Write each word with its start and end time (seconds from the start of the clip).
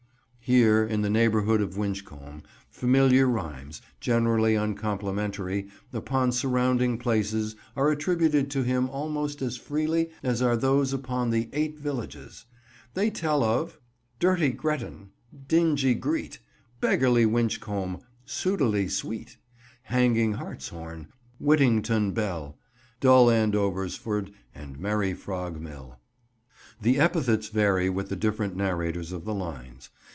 Here, 0.43 0.83
in 0.85 1.01
the 1.01 1.09
neighbourhood 1.09 1.61
of 1.61 1.77
Winchcombe, 1.77 2.43
familiar 2.69 3.25
rhymes, 3.25 3.81
generally 4.01 4.53
uncomplimentary, 4.55 5.69
upon 5.93 6.33
surrounding 6.33 6.97
places 6.97 7.55
are 7.73 7.89
attributed 7.89 8.51
to 8.51 8.63
him 8.63 8.89
almost 8.89 9.41
as 9.41 9.55
freely 9.55 10.09
as 10.21 10.41
are 10.41 10.57
those 10.57 10.91
upon 10.91 11.29
the 11.29 11.49
"Eight 11.53 11.79
Villages." 11.79 12.43
They 12.95 13.09
tell 13.09 13.45
of— 13.45 13.79
"Dirty 14.19 14.49
Gretton, 14.49 15.11
Dingy 15.47 15.93
Greet, 15.93 16.39
Beggarly 16.81 17.25
Winchcombe, 17.25 18.01
Sudeley 18.27 18.89
sweet; 18.89 19.37
Hanging 19.83 20.33
Hartshorn, 20.33 21.07
Whittington 21.39 22.11
Bell, 22.11 22.57
Dull 22.99 23.27
Andoversford, 23.29 24.33
and 24.53 24.77
Merry 24.77 25.13
Frog 25.13 25.61
Mill." 25.61 25.97
The 26.81 26.99
epithets 26.99 27.47
vary 27.47 27.89
with 27.89 28.09
the 28.09 28.17
different 28.17 28.57
narrators 28.57 29.13
of 29.13 29.23
the 29.23 29.33
lines. 29.35 29.89